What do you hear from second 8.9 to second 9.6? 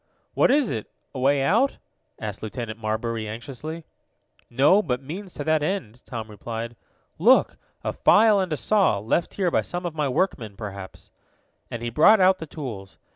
left here